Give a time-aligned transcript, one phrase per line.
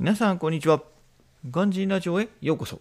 [0.00, 0.82] 皆さん、こんにちは。
[1.50, 2.80] ガンジーラジオへようこそ。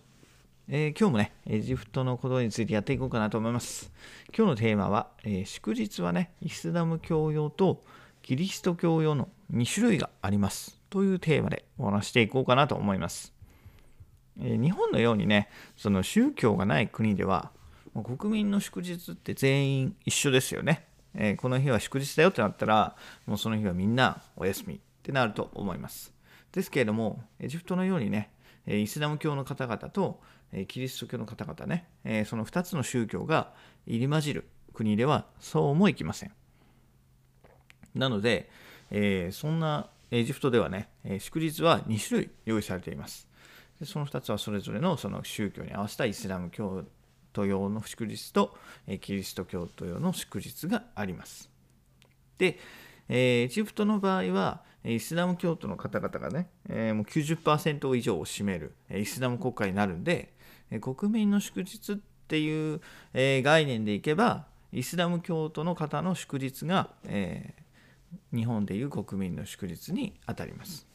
[0.70, 3.92] えー、今日もね、エジプトのことについてやっていこうかなと思います。
[4.34, 7.84] 今日のテーマは、えー、祝日はね、イスラム教用と
[8.22, 10.80] キリスト教用の2種類があります。
[10.90, 13.34] というテーマでお話していこうかなと思います。
[14.40, 17.52] えー、日本のようにね、その宗教がない国では、
[18.18, 20.86] 国民の祝日って全員一緒ですよね。
[21.14, 22.96] えこの日は祝日だよってなったら、
[23.26, 26.18] もうその日はみんなお休みってなると思います。
[26.52, 28.32] ですけれども、エジプトのようにね、
[28.66, 30.22] イスラム教の方々と
[30.68, 33.54] キリスト教の方々ね、その2つの宗教が
[33.86, 36.32] 入り混じる国ではそうもいきません。
[37.96, 38.50] なので、
[38.92, 40.90] えそんなエジプトではね、
[41.20, 43.28] 祝日は2種類用意されています。
[43.80, 46.84] でその2つはそれぞれのその宗教に合わせたイスラム教
[47.32, 48.58] 徒用の祝日と
[49.02, 51.50] キリスト教徒用の祝日があります。
[52.38, 52.60] で、
[53.08, 60.34] エジプトの場合は、イスラム教徒の方々がね、えー、もう90%以上を占めるイスラム国家になるんで、
[60.82, 62.82] 国民の祝日っていう、
[63.14, 70.88] え、概念でいけば、イスラム教徒の方の祝日が、えー、日本でいう国民の祝日にあたります。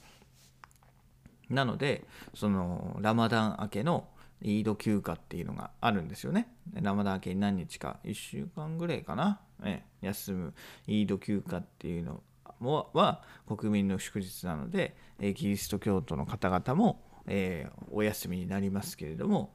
[1.50, 4.08] なので、そのラマダン明けの
[4.40, 6.48] イード休暇っていうのがあるんですよね。
[6.74, 10.54] ラマダン明けに何日か、1週間ぐらいかな、え休む
[10.86, 12.22] イード休暇っていうの
[12.60, 19.54] もは国民の祝日なので、えキリスト教徒の方々も、えー、お休みになりますけれども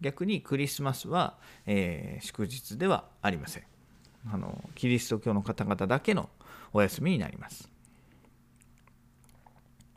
[0.00, 3.64] 逆にクリスマスは、えー、祝日ではありません。
[4.32, 6.28] あのキリスト教の方々だけの
[6.72, 7.70] お休みになります。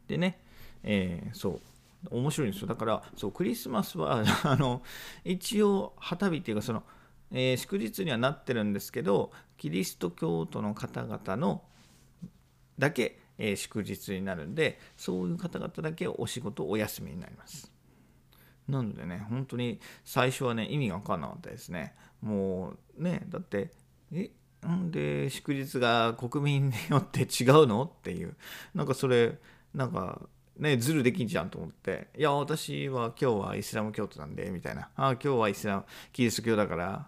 [0.08, 0.40] でね、
[0.84, 1.60] えー、そう
[2.10, 2.68] 面白いんですよ。
[2.68, 4.82] だからそうクリスマスは あの
[5.24, 6.84] 一応旗日っていうかその、
[7.32, 11.64] えー、祝日にはなってるんですけどキリスト教徒の方々の
[12.80, 17.72] だけ、え、祝日になるんでそういう方々だけお仕事お休みになります。
[18.68, 21.96] なのでね本当に最初はね意味が分かんなかったですね。
[22.22, 23.72] もうねだって
[24.12, 24.32] え
[24.62, 28.36] なんで祝日が国民によって違うのっていう。
[28.74, 29.38] なんかそれ
[29.74, 30.22] なんか
[30.58, 32.10] ねズルできんじゃんと思って。
[32.18, 34.90] いや私は今日はイスラム教徒なんでみたいな。
[34.96, 37.08] あ今日はイスラムキリスト教だから。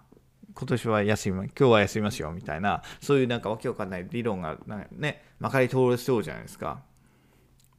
[0.53, 4.57] 今年は休み今日は休みますよみたいなそういうなんかわけわかんない理論が
[4.91, 6.81] ねまかり通れそうじゃないですか。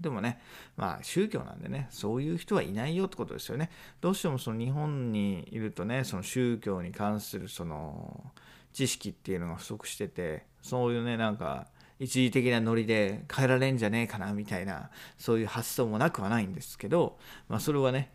[0.01, 0.41] でもね
[0.77, 3.71] まあ宗教なんでねそういう人はいないよってことですよね。
[4.01, 8.33] どうしてもその日本にいるとねその宗教に関するその
[8.73, 11.69] 知識っていうのが不足しててそういうねなんか
[11.99, 17.17] 一時的なノリで変えられんじゃねえかなみたいなそういう発想もなくはないんですけど、
[17.49, 18.11] まあ、それはね、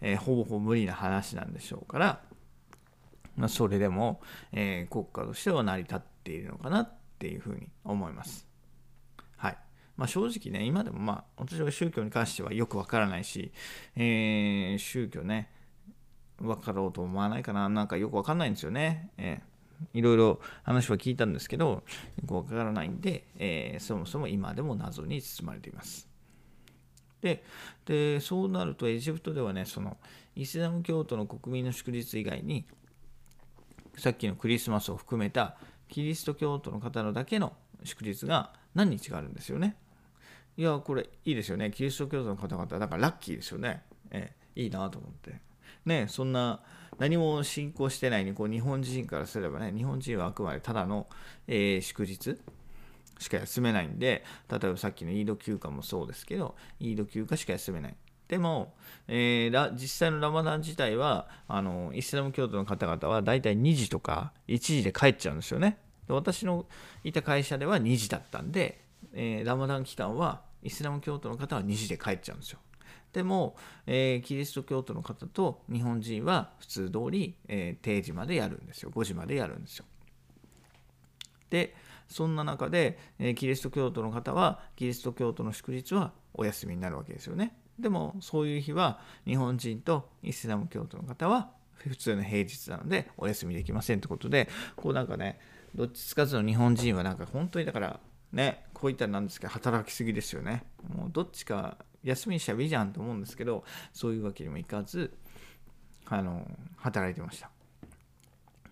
[0.00, 2.20] えー、ほぼほぼ無理な話なんでしょうから
[3.38, 4.20] まあ、それでも、
[4.52, 8.46] えー、国家としては成り立っているのかなっていうふうに思います。
[9.36, 9.58] はい。
[9.96, 13.52] まあ、正直ね、今でもまあ、私は宗教に関してはよくわからないし、
[13.96, 15.50] えー、宗教ね、
[16.40, 19.10] 分かろうと思わないかな、なんかよくわかんないんですよね。
[19.16, 21.82] えー、いろいろ話は聞いたんですけど、よ
[22.26, 26.08] くわからないんで、えー、そもそも今でも謎に包まれています。
[27.20, 27.44] で
[27.84, 29.96] でそうなるとエジプトではねその
[30.36, 32.66] イスラム教徒の国民の祝日以外に
[33.98, 35.56] さっきのクリスマスを含めた
[35.88, 37.52] キリスト教徒の方のだけの
[37.84, 39.76] 祝日が何日があるんですよね。
[40.56, 41.70] いや、これいいですよね。
[41.70, 43.82] キリスト教徒の方々、だからラッキーですよね。
[44.10, 45.40] えいいなと思って。
[45.84, 46.60] ね、そんな
[46.98, 51.06] 何も信仰してないにこう日本人からすればね、日本人はあくまでただの、
[51.46, 52.38] えー、祝日
[53.18, 57.96] しか休めないんで、例えばさっきのイード休暇もそうですけど、イード休暇しか休めない。
[58.28, 58.74] でも、
[59.08, 65.78] えー、実際のラマダン自体はあのイスラム教徒の方々は大体2時とか1時で帰っちゃうんですよね。
[66.06, 66.66] で私の
[67.04, 68.84] いた会社では2時だったんで、
[69.14, 72.58] えー、ラマダン期間はイスラム教徒の方は2時で帰っちゃうんですよ。
[73.12, 73.56] でも、
[73.86, 78.90] えー、キリスト教徒の方と日本人は普通通り、えー、定時までやるんですよ。
[78.90, 79.86] 5時までやるんですよ。
[81.48, 81.74] で、
[82.08, 87.56] そんな中で、えー、キリスト教徒の方はキリスト教徒の祝日はお休みになるわけですよね。
[87.78, 95.38] でもそういう日は日本人とイスラム教徒の方は普通の平日なのでお休みできませんってことでこうなんかね
[95.74, 98.00] どっちつかずの日本人はなんか本当にだから
[98.32, 100.64] ねこういったらなんですけど働きすぎですよね。
[100.94, 105.16] もうどっちか休みにしちゃえばいいじゃんと思うんですけどそういうわけにもいかず
[106.06, 107.50] あの働いてました。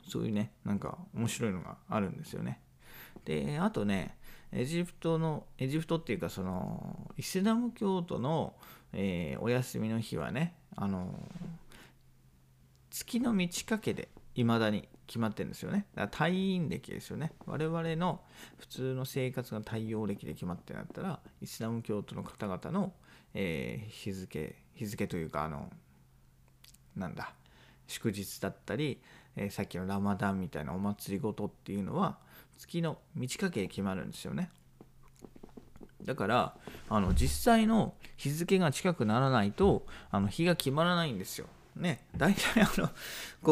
[0.09, 2.61] そういうねなんか面白いのがあるんですよね。
[3.25, 4.17] であとね
[4.53, 8.55] エジプトのエジプトっていうかそのイスラム教徒の
[8.99, 11.15] えー、お休みの日はね、あの
[12.91, 15.87] 月の満ち欠けでいまだに決まってるんですよね。
[15.95, 17.33] だから退院歴ですよね。
[17.45, 18.23] 我々の
[18.57, 22.95] 普通の生活が太陽暦で決まってなったら、イスラム教徒の方々の、
[23.35, 25.71] えー、日付日付というかあの
[26.97, 27.35] なんだ
[27.87, 29.03] 祝日だったり、
[29.37, 32.17] えー、さっきのラマダンみたいなお祭りごとっていうのは
[32.57, 34.51] 月の満ち欠けで決まるんですよね。
[36.07, 36.55] だから
[36.89, 41.47] あの実際の日付が近くならないとあの日が決まらないんですよ。
[41.75, 42.89] ね、大体あの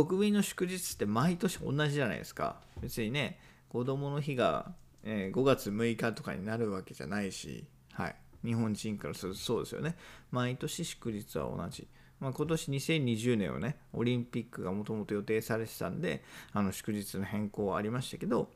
[0.05, 2.56] 国民の祝日って毎年同じじゃないですか。
[2.81, 4.73] 別にね子供の日が、
[5.03, 9.97] えー、5月6日とかになるわけじゃないし、はい、日本人からするとそうですよね。
[10.31, 11.87] 毎年祝日は同じ。
[12.21, 16.23] まあ、今年2020年はね、オリンピックがもともと予定されてたんで、
[16.53, 18.49] あの祝日の変更はありましたけど、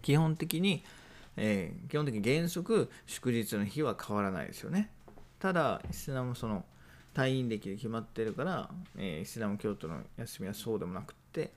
[0.00, 0.84] 基本的に、
[1.36, 4.90] えー、基本的に原則祝日の日は変わらないですよね。
[5.38, 6.64] ただ、イスラムその
[7.14, 11.52] 退院歴で決まってるから、えー、イスラム教徒の休みはそうでもなくって。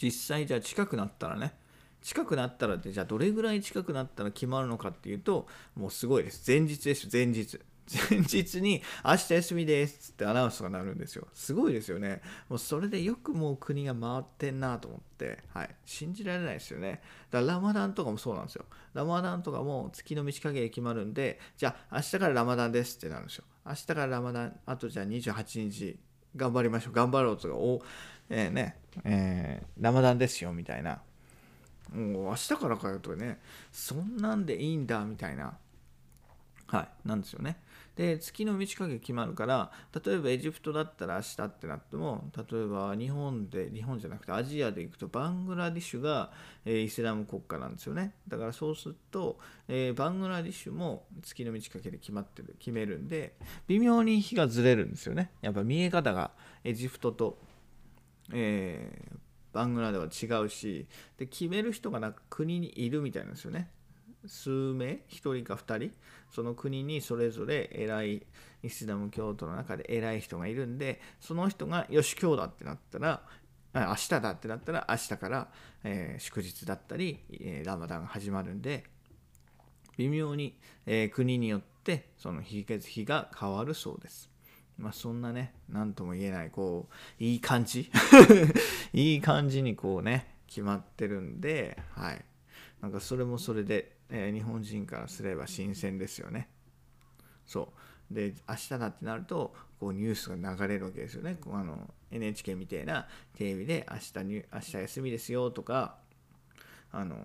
[0.00, 1.52] 実際じゃあ近くなったらね
[2.00, 5.46] 近くなったらってじゃあどれぐらい近くなったら決まるのかっていうと
[5.76, 6.42] もうすごいです。
[6.50, 7.60] 前日です前日。
[8.10, 11.26] 前日に明日休みですってアナウンスが鳴るんですよ。
[11.34, 12.22] すごいですよね。
[12.48, 15.70] もうそれでよくもう国が回ってんなと思って、はい。
[15.84, 17.02] 信じられないですよね。
[17.30, 18.64] だからラマダンとかもそうなんですよ。
[18.94, 23.44] ラマダンとかも月の満ち欠けで決まるんで、じゃあ明日からラマダンですってなるんですよ。
[23.66, 25.98] 明日からラマダン、あとじゃあ28日
[26.36, 26.92] 頑張りましょう。
[26.92, 27.82] 頑張ろうとか、お、
[28.28, 31.02] えー、ね、えー、ラマダンですよみたいな。
[31.92, 33.40] もう明日からかよとかね、
[33.72, 35.58] そんなんでいいんだみたいな。
[36.70, 37.56] はい、なんですよね。
[37.96, 39.72] で月の満ち欠け決まるから
[40.04, 46.30] 例えばエジプトだったら明日ってなっても例えば日本で日本じゃなくてアジアで行くとバングラディッシュが、
[46.64, 48.14] えー、イスラム国家なんですよね。
[48.28, 53.34] だからそうすると、えー、バングラディッシュも月の満ち欠けで決まってる決めるんで
[53.66, 55.32] 微妙に日がずれるんですよね。
[55.42, 56.30] やっぱ見え方が
[56.62, 57.38] エジプトと、
[58.32, 59.16] えー、
[59.52, 60.86] バングラでは違うし
[61.18, 63.68] で決める人がなんか国にいるみたいなんですよね。
[64.26, 65.92] 数名1人か2人
[66.30, 68.26] その国にそれぞれ偉い
[68.62, 73.22] イスラム教徒の中で偉い人がいるんでその人がよし今日だってなったら
[73.72, 75.48] 明日だってなったら明日から、
[75.84, 78.84] えー、祝日だったり、えー、ラマダンが始まるんで
[79.96, 80.56] 微妙に、
[80.86, 84.30] えー、国によってその日月日が変わるそうです。
[84.78, 87.90] まあそんなね何とも言えないこういい感じ？
[88.94, 92.24] いい感じにこうね決まってるんではい
[92.80, 96.48] なんかそれもそれでえー、日本人からすれば新鮮ですよね。
[97.46, 97.72] そ
[98.10, 101.38] うで明日だってなるとこうニュースが流れるわけですよね。
[101.52, 105.96] あの NHK みたいなテレビで明日に明日休みですよとか
[106.92, 107.18] あのあ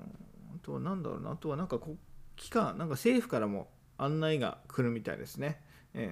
[0.62, 1.98] とは何だろうなあとはなんかこ
[2.36, 5.62] 期間なんか政府からも案内が来るみたいですね。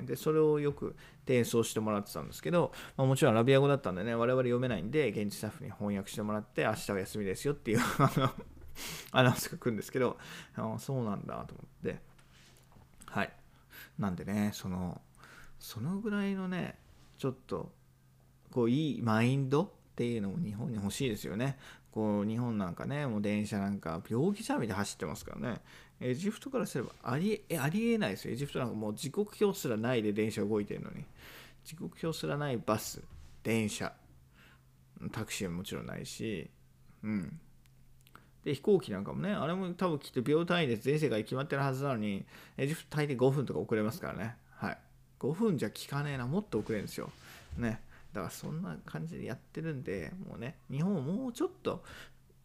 [0.06, 7.80] でそれをよく転送してもらってたんですけど、まあ、もちろんアラビア語だったんでね我々読めないんで現地スタッフに翻訳してもらって明日は休みですよっていう
[9.12, 10.18] アナウンスが来るんですけど
[10.56, 12.00] あそうなんだと思って。
[13.06, 13.34] はい。
[13.98, 15.02] なんでねその
[15.60, 16.78] そのぐらいのね
[17.18, 17.72] ちょっと
[18.52, 21.58] こういいマインドっていうのも日本に欲しいですよね。
[21.92, 25.62] こう日本なんかねもう電車なんか病気者みで走ってますからね。
[26.00, 28.34] エジプトからすればありえありえないですよ。
[28.34, 31.06] エジプトなんかもう時刻表すらないで電車動いてるのに。
[31.64, 33.02] 時刻表すらないバス
[33.44, 33.94] 電車。
[35.12, 36.50] タクシーはもちろんないし。
[37.04, 37.40] うん。
[38.44, 42.26] で飛行機なんかもねあれも多分きっと秒単位で全世界決まってるはずなのに
[42.58, 44.36] エジプト大抵5分とか遅れますからね。
[44.56, 44.78] はい。
[45.20, 46.28] 5分じゃ効かねえな。
[46.28, 47.10] もっと遅れるんですよ。
[47.58, 47.82] ね。
[48.12, 51.84] だからそんな感じでやってるんでもうね日本もうちょっと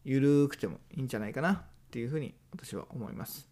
[0.03, 1.53] 緩くてもいいんじゃないかな。
[1.53, 3.49] っていうふうに私は思います。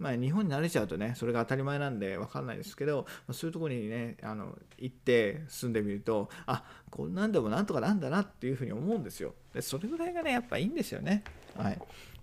[0.00, 9.34] まあ、日本に慣れちゃうとねそれが当たり前なんで分かんないですけど、ま、そういうとこにねあの行って住んでみるとあこんなんでもなんとかなんだなっていうふうに思うんですよ。
[9.52, 11.22] でそれぐらいがねやっぱいいんですよね。
[11.56, 11.78] はい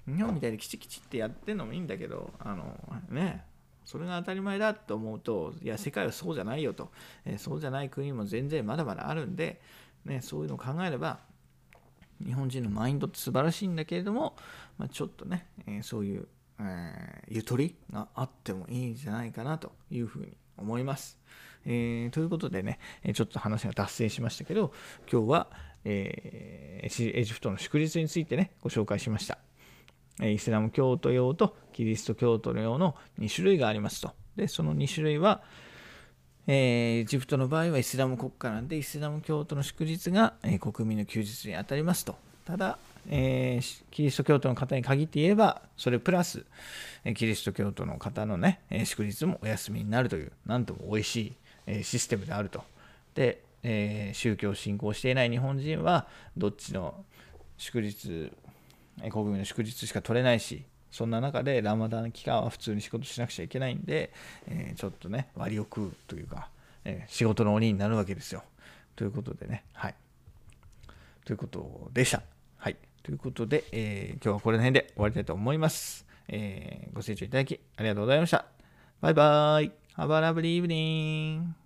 [0.08, 2.78] 日本みたいにきちきちってやってんのもいいんだけどあの
[3.10, 3.44] ね
[3.84, 6.92] それが当たり前だと思うといや世界はそうじゃないよと、
[7.26, 9.62] えー、そうじゃない国も全然まだまだあるんで、
[10.06, 11.20] ね、そういうのを考えれば
[12.26, 14.36] 日本人のマインドって素晴らしいんだけれども、
[14.78, 16.28] まあ、ちょっとね、えー、そういう
[16.60, 21.20] えー、ゆとりがあってもいいんじゃないかなというふうに思います。
[21.68, 22.80] えー、ということでね、
[23.14, 24.74] ちょっと話が脱線しましたけど、
[25.12, 25.48] 今日は、
[25.84, 29.38] えー、エジプトの祝日についてね、ご紹介しました。
[30.26, 34.14] イスラム教徒用とキリスト教徒用の2種類がありますと。
[34.36, 35.42] で、その2種類は、
[36.48, 42.16] えー、エジプトの場合はイスラム国家なんで、イスラム教徒の祝日が、えー、国民の休日にあたりますと。
[42.46, 46.46] ただ、えー、キリスト教徒の方に限って言えば、それプラス、
[47.04, 51.34] えキリスト教徒の方のね、え祝日もお休みになるという、なんとも美味しい、
[51.68, 52.64] えシステムであると。
[53.14, 57.06] で、え宗教を信仰していない日本人は、どっちの
[57.58, 58.32] 祝日、
[59.12, 64.12] 国民の祝日しか取れないし、そんな中でラマダン期間は普通に仕事しなくちゃいけないんで、
[64.48, 66.50] えー、ちょっとね割を食うというか、
[66.86, 68.44] えー、仕事の鬼になるわけですよ。
[68.96, 69.96] ということでねはい。
[71.26, 72.24] ということでした。
[72.58, 72.78] はい。
[73.04, 78.57] ということで、えー、今日はこれの辺で終わりたいと思います、え、ご清聴いただきありがとうございました。
[79.00, 81.58] バイバイ Have a lovely evening